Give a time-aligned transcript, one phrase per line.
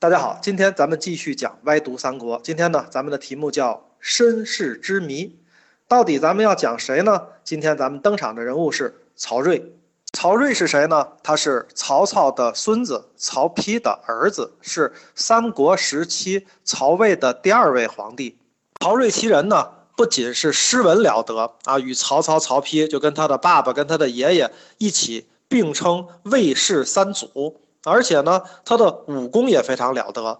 [0.00, 2.40] 大家好，今天咱们继续讲歪读三国。
[2.42, 5.38] 今天呢，咱们的题目叫身世之谜，
[5.86, 7.20] 到底咱们要讲谁呢？
[7.44, 9.74] 今天咱们登场的人物是曹睿。
[10.14, 11.06] 曹睿是谁呢？
[11.22, 18.38] 他是曹操的孙子，曹丕的儿子，是三国时期曹魏的第二位皇帝。
[18.80, 27.60] 曹睿其人呢，不仅是诗文了得啊，与曹操、曹丕就跟他的爸爸跟他的爷爷一起并称魏氏三祖。
[27.84, 30.38] 而且呢，他的武功也非常了得。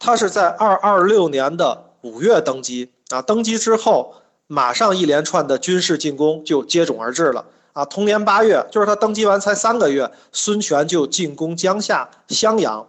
[0.00, 4.14] 他是在二二六年的五月登基啊，登基之后，
[4.46, 7.84] 马上一连串的军事进攻就接踵而至了啊。
[7.84, 12.86] 同年八月，就是他登基完才三个月，孙权就进攻江夏、襄阳。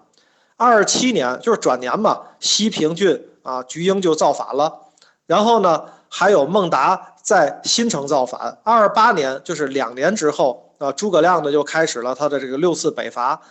[0.57, 4.73] 二七年，就是转年嘛，西平郡啊，菊英就造反了。
[5.25, 8.59] 然后呢，还有孟达在新城造反。
[8.63, 13.41] 二八年，就是两年之后啊，诸葛亮呢就开始了他的这个六次北伐。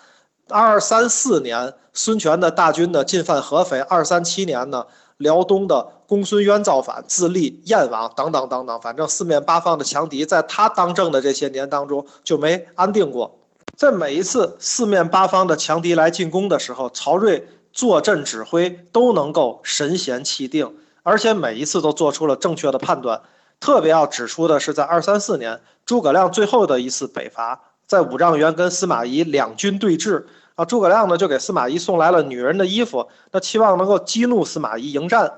[0.52, 3.80] 二三四年，孙权的大军呢进犯合肥。
[3.80, 4.86] 二三七年呢，
[5.16, 8.80] 辽东的公孙渊造反，自立燕王，等等等等。
[8.80, 13.38] 反正四面八方的强敌，在他当政的这些年当中就没安定过。
[13.76, 23.22] 在每一次四面八方的强敌来进攻的时候，曹睿坐镇指挥都能够神闲气定，而且每一次都做出了正确的判断。
[23.58, 30.24] 特别要指出的是，在二三四年，诸葛亮最后的一次北伐，在五丈原跟司马懿两军对峙。
[30.60, 35.32] 啊，诸葛亮呢就给司马懿送来了女人的衣服，那期望能够激怒司马懿迎战。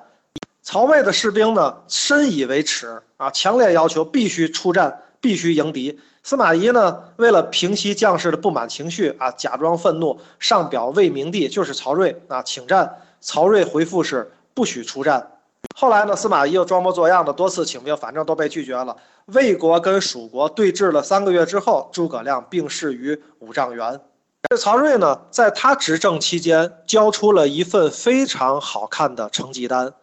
[0.64, 6.00] 曹魏的士兵呢深以为耻啊，强烈要求必须出战，必须迎敌。
[6.24, 12.98] 司马懿呢为了平息将士的不满情绪啊，假装愤怒，上表魏明帝，就是曹睿啊，请战。
[13.20, 15.30] 曹睿回复是不许出战。
[15.76, 18.96] 后来呢，司马懿又装模作样的多次请兵，反正都被拒绝了。
[19.26, 24.00] 魏国跟蜀国对峙了三个月之后，诸葛亮病逝于五丈原。
[24.50, 29.94] 这曹睿呢，在他执政期间，交出了一份非常好看的成绩单。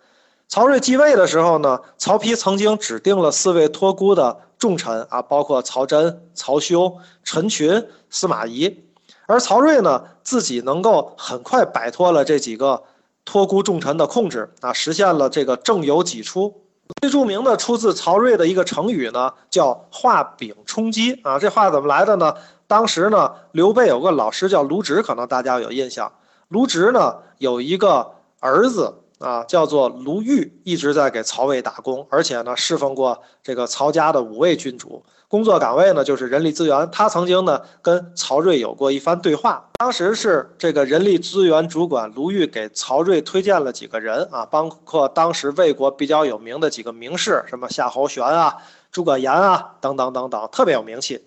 [0.47, 8.85] 曹睿继位的时候呢，曹丕曾经指定了四位托孤的重臣啊，包括曹真、曹休、陈群、司马懿。
[9.27, 12.83] 而曹睿呢，自己能够很快摆脱了这几个
[13.25, 16.61] 托孤重臣的控制啊，实现了这个政有己出。
[17.01, 21.37] 最著名的出自曹睿的一个成语呢，叫画饼充饥啊。
[21.37, 22.33] 这话怎么来的呢？
[22.67, 26.11] 当时呢，刘备有个老师叫卢植，可能大家有印象。
[26.49, 36.89] 卢植呢有一个儿子啊，叫做卢毓，一直在给曹魏打工，而且呢侍奉过这个曹家的五位君主，工作岗位呢就是人力资源。
[36.91, 48.57] 他曾经呢跟曹睿有过一番对话，当时是这个人力资源主管卢玉给曹睿推荐了几个人啊，包括当时魏国比较有名的几个名士，什么夏侯玄啊、
[48.91, 51.23] 诸葛炎啊等等等等，特别有名气。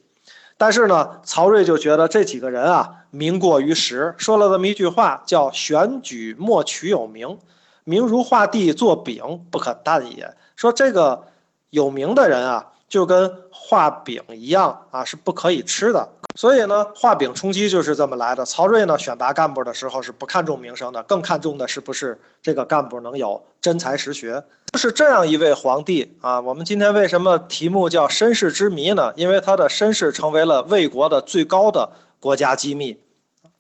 [0.59, 7.39] 但是呢，曹睿就觉得这几个人啊名过于实，说了这么一句话，叫“选举莫取有名，
[7.85, 10.35] 名如画地作饼，不可啖也”。
[10.57, 11.29] 说这个
[11.71, 16.07] 有名的人啊，就跟画饼一样啊，是不可以吃的。
[16.37, 18.45] 所以呢，画饼充饥就是这么来的。
[18.45, 24.45] 曹睿呢，选拔干部的时候是不看重名声的，更看重的是不是这个干部能有真才实学。
[24.71, 29.11] 就是这样一位皇帝啊，我们今天为什么题目叫身世之谜呢？
[29.17, 33.01] 因为他的身世成为了魏国的最高的国家机密。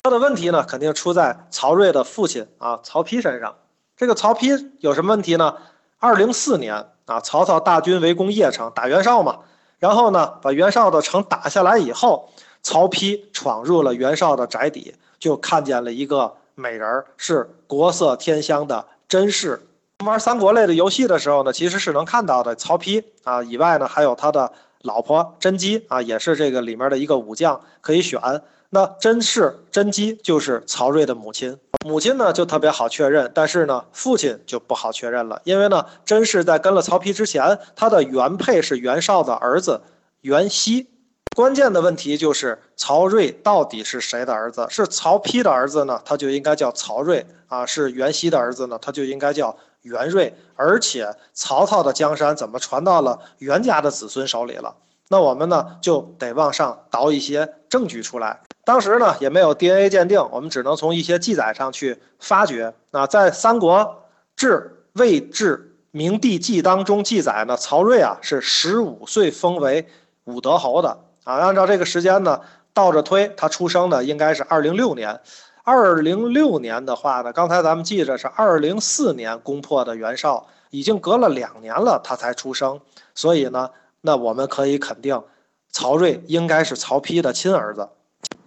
[0.03, 3.55] 他的问题呢，肯定出在曹睿的父亲啊，曹丕身上。
[3.97, 5.55] 这个曹丕有什么问题呢？
[6.03, 9.39] 二零四年啊，曹操大军围攻邺城，打袁绍嘛，
[9.79, 12.29] 然后呢，把袁绍的城打下来以后。
[12.65, 19.61] 曹丕闯入了袁绍的宅邸，就看见了一个美人儿，是国色天香的甄氏。
[20.05, 22.55] 玩三国类的游戏的时候呢，其实是能看到的。
[22.55, 24.53] 曹丕啊，以外呢，还有他的
[24.83, 28.21] 老婆甄姬啊，也是这个里面的一个武将可以选。
[28.75, 31.59] 那甄氏、甄姬就是曹睿的母亲。
[31.85, 39.83] 母亲呢就特别好确认，但是呢，父亲就不好确认了，因为呢，甄氏在跟了曹丕之前，他的原配是袁绍的儿子
[40.23, 40.89] 袁熙。
[41.37, 44.67] 关键的问题就是曹睿到底是谁的儿子？
[44.71, 46.01] 是曹丕的儿子呢？
[46.03, 47.67] 他就应该叫曹睿啊。
[47.67, 48.79] 是袁熙的儿子呢？
[48.81, 50.35] 他就应该叫袁睿。
[50.57, 54.75] 而且曹操的江山怎么传到了袁家的子孙手里了？
[55.09, 58.41] 那我们呢就得往上倒一些证据出来。
[58.65, 62.73] 当时呢也没有 DNA 鉴定，我们只能从一些记载上去发掘。
[62.91, 64.05] 那在《三国
[64.37, 69.87] 志·魏志明帝纪》当中记载呢，曹睿啊是十五岁封为
[70.25, 70.99] 武德侯的。
[71.25, 72.41] 啊，按照这个时间呢，
[72.73, 75.21] 倒着推，他出生的应该是二零六年。
[75.65, 82.81] 二零六年的话呢，刚才咱们记着是二零四年攻破的袁绍，已经隔了两年了，他才出生。
[83.15, 83.71] 所以呢，
[84.01, 85.23] 那我们可以肯定，
[85.71, 87.89] 曹睿应该是曹丕的亲儿子。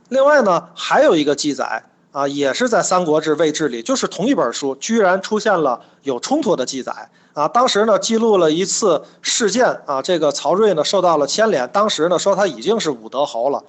[0.10, 7.48] 另外呢，还有一个记载啊，也是在《三国志魏志》里，就是同一本书，居然出现了有冲突的记载啊。
[7.48, 11.68] 当时呢，记录了一次事件啊，这个曹睿呢受到了牵连。
[11.70, 13.64] 当时呢说他已经是武德侯了。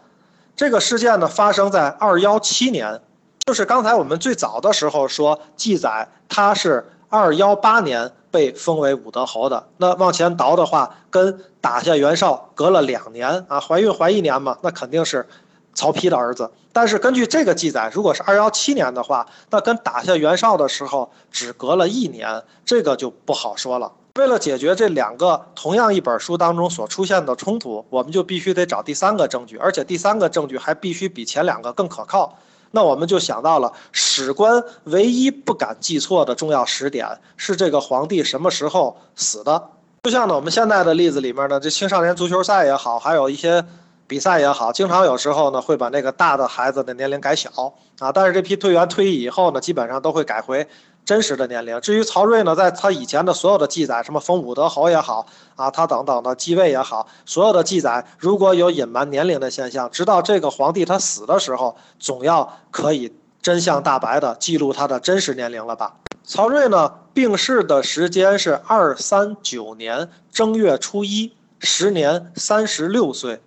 [0.54, 3.00] 这个事件呢发生在二幺七年，
[3.46, 9.66] 就是刚才我们最早的时候说记载他是二幺八年被封为武德侯的。
[9.78, 15.26] 那往前倒的话，跟打下袁绍隔了两年啊，怀孕怀一年嘛，那肯定是。
[15.76, 23.92] 曹丕的儿子，但是根据这个记载，如果是二幺七年的话，那跟打下袁绍的时候只隔了一年，这个就不好说了。
[24.14, 32.38] 为了解决这两个同样一本书当中所出现的冲突，我们就必须得找第三个证据，而且第三个证据还必须比前两个更可靠。
[32.70, 37.06] 那我们就想到了史官唯一不敢记错的重要时点
[37.36, 39.62] 是这个皇帝什么时候死的。
[40.02, 43.62] 就像呢我们现在的例子里面呢，这青少年足球赛也好，还有一些。
[44.06, 47.50] 比赛也好，经常有时候呢会把那个大的孩子的年龄改小
[47.98, 50.66] 啊，但是这批队员退役以后呢，基本上都会改回
[51.04, 51.80] 真实的年龄。
[51.80, 55.26] 至于曹睿呢，在他以前的所有的记载，什么封武德侯也好
[55.56, 63.12] 啊，他等等的继位也好，所有的记载如果有隐瞒年龄的现象，直到这个皇帝他死的时候，总要可以
[63.42, 65.96] 真相大白的记录他的真实年龄了吧？
[66.22, 73.40] 曹睿呢病逝的时间是二三九年正月初一，时年三十六岁。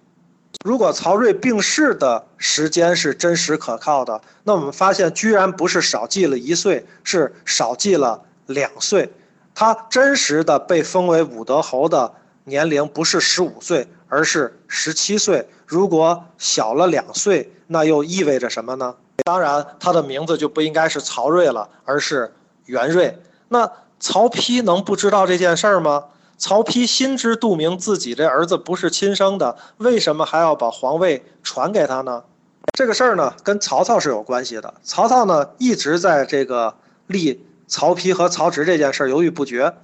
[0.65, 9.09] 如果曹睿病逝的时间是真实可靠的，那我们发现居然不是少记了一岁，是少记了两岁。
[9.55, 12.13] 他真实的被封为武德侯的
[12.43, 15.47] 年龄不是十五岁，而是十七岁。
[15.65, 18.93] 如果小了两岁，那又意味着什么呢？
[19.23, 22.33] 当然，他的名字就不应该是曹睿了，而是
[22.65, 23.17] 元睿。
[23.47, 26.03] 那曹丕能不知道这件事儿吗？
[26.39, 32.23] 曹丕心知肚明，自己这儿子不是亲生的，为什么还要把皇位传给他呢？
[32.77, 34.73] 这个事儿呢，跟曹操是有关系的。
[34.81, 36.73] 曹操呢，一直在这个
[37.07, 39.75] 立曹丕和曹植这件事犹豫不决。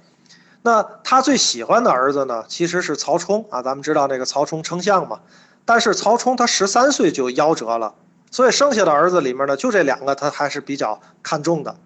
[0.62, 3.60] 那他最喜欢的儿子呢，其实是曹冲啊。
[3.60, 5.20] 咱们知道那个曹冲称象嘛，
[5.66, 7.92] 但是曹冲他十三岁就夭折了，
[8.30, 11.76] 所以剩下的儿子里面呢，就这两个他还是比较看重的。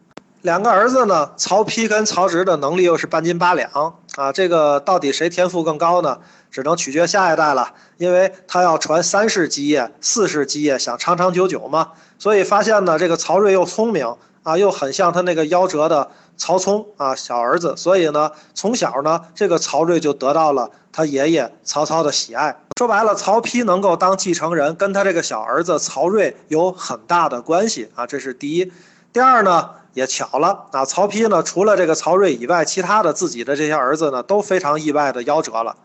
[0.42, 6.18] 两个儿子呢，曹丕跟曹植的能力又是半斤八两啊，这个到底谁天赋更高呢？
[6.50, 11.92] 只能取决下一代了，因为他要传三世基业、四世基业，想长长久久嘛。
[12.18, 17.76] 所以发现呢，这个曹睿又聪明啊，又很像他那个夭折的曹冲啊，小儿子。
[17.76, 22.56] 所以呢，从小呢，这个曹睿就得到了他爷爷曹操的喜爱。
[22.78, 28.72] 说白了，曹丕能够当继承人，跟他这个小儿子曹睿有很大的关系啊，这是第一。
[29.12, 29.70] 第二呢？
[29.94, 35.76] 也巧了啊，曹丕呢，除了这个曹睿以外，其他的自己的这些儿子呢，都非常意外的夭折了。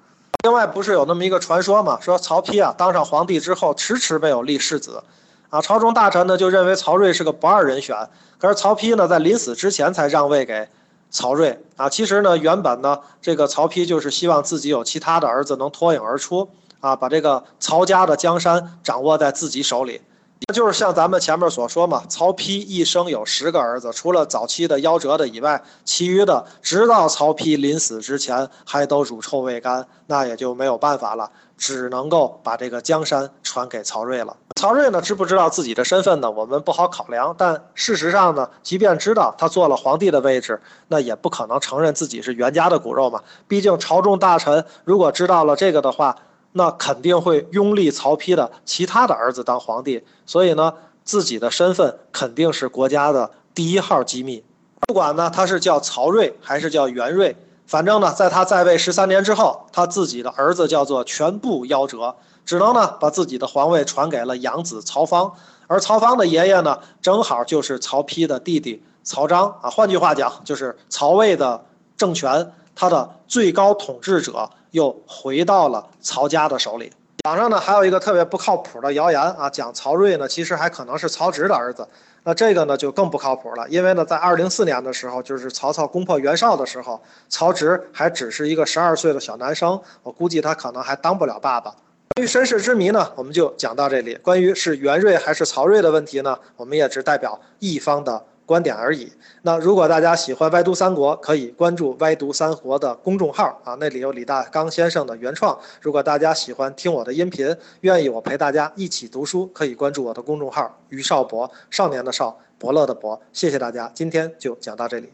[0.43, 5.01] 另外，不是有那么一个传说嘛，说曹丕啊当上皇帝之后，迟迟没有立世子，
[5.49, 7.97] 啊，朝中大臣呢就认为曹睿是个不二人选。
[8.37, 10.67] 可是曹丕呢，在临死之前才让位给
[11.09, 11.89] 曹睿啊。
[11.89, 16.47] 其实呢，原本呢，这个曹丕就是希望自己有其他的儿子能脱颖而出
[16.79, 20.01] 啊，把这个曹家的江山掌握在自己手里。
[20.47, 34.37] 那就是像咱们前面所说嘛，曹丕一生有十个儿子，除了早期的夭折的以外，其余的直到曹丕临死之前还都乳臭未干，那也就没有办法了，只能够把这个江山传给曹睿了。
[34.59, 36.29] 曹睿呢，知不知道自己的身份呢？
[36.29, 43.21] 我们不好考量，但事实上呢，即便知道他做了皇帝的位置，那也不可能承认自己是袁家的骨肉嘛。
[43.47, 46.15] 毕竟朝中大臣如果知道了这个的话。
[46.57, 54.41] 那肯定会拥立曹丕的其他的儿子当皇帝，所以呢，自己的身份肯定是国家的第一号机密。
[54.87, 57.35] 不管呢他是叫曹睿还是叫元睿，
[57.67, 65.33] 反正呢，在他在位十三年之后，他自己的儿子叫做全部夭折，只能呢把自己的皇位传给了养子曹芳，
[65.67, 69.69] 而曹芳的爷爷呢，正好就是曹丕的弟弟曹彰啊。
[69.69, 71.65] 换句话讲，就是曹魏的
[71.97, 74.49] 政权，他的最高统治者。
[74.75, 76.91] 又回到了曹家的手里。
[77.25, 81.87] 网上呢还有一个特别不靠谱的谣言啊，讲曹睿呢其实还可能是曹植的儿子。
[82.23, 91.71] 那这个呢就更不靠谱了，因为呢在二零四年的时候，就是曹操攻破袁绍的时候，曹植还只是一个十二岁的小男生，我估计他可能还当不了爸爸。
[92.15, 94.15] 关于身世之谜呢，我们就讲到这里。
[94.21, 98.25] 关于是袁睿还是曹睿的问题呢，我们也只代表一方的。
[98.45, 99.11] 观点而已。
[99.41, 105.57] 那如果大家喜欢《歪读三国》，可以关注“歪读三国”的公众号啊，那里有李大刚先生的原创。
[105.81, 113.19] 如果大家喜欢听我的音频，愿意我陪大家一起读书，可以关注我的公众号“于少博”，少年的少，伯乐的伯。
[113.33, 115.09] 谢谢大家，今天就讲到这里。